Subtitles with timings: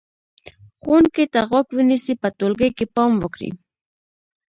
[0.81, 3.49] ښوونکي ته غوږ ونیسئ، په ټولګي کې پام وکړئ،